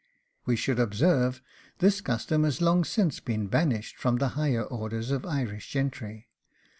We 0.47 0.55
should 0.55 0.79
observe, 0.79 1.43
this 1.77 2.01
custom 2.01 2.43
has 2.43 2.59
long 2.59 2.83
since 2.85 3.19
been 3.19 3.45
banished 3.45 3.97
from 3.99 4.15
the 4.17 4.29
higher 4.29 4.63
orders 4.63 5.11
of 5.11 5.27
Irish 5.27 5.69
gentry. 5.71 6.27